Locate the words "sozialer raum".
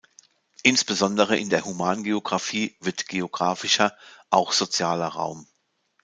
4.51-5.45